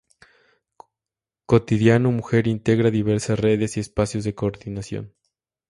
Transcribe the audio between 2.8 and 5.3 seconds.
diversas redes y espacios de coordinación.